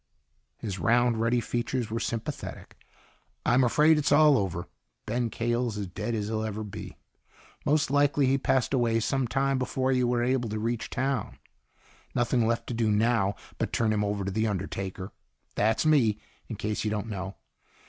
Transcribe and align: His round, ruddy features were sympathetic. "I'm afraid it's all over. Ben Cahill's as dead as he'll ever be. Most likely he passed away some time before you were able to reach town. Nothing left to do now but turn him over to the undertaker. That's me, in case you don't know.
His 0.57 0.79
round, 0.79 1.17
ruddy 1.21 1.39
features 1.39 1.91
were 1.91 1.99
sympathetic. 1.99 2.75
"I'm 3.45 3.63
afraid 3.63 3.99
it's 3.99 4.11
all 4.11 4.35
over. 4.35 4.65
Ben 5.05 5.29
Cahill's 5.29 5.77
as 5.77 5.85
dead 5.85 6.15
as 6.15 6.25
he'll 6.27 6.43
ever 6.43 6.63
be. 6.63 6.97
Most 7.67 7.91
likely 7.91 8.25
he 8.25 8.39
passed 8.39 8.73
away 8.73 8.99
some 8.99 9.27
time 9.27 9.59
before 9.59 9.91
you 9.91 10.07
were 10.07 10.23
able 10.23 10.49
to 10.49 10.57
reach 10.59 10.89
town. 10.89 11.37
Nothing 12.15 12.47
left 12.47 12.65
to 12.69 12.73
do 12.73 12.89
now 12.89 13.35
but 13.59 13.71
turn 13.71 13.93
him 13.93 14.03
over 14.03 14.25
to 14.25 14.31
the 14.31 14.47
undertaker. 14.47 15.11
That's 15.53 15.85
me, 15.85 16.19
in 16.47 16.55
case 16.55 16.83
you 16.83 16.89
don't 16.89 17.05
know. 17.07 17.35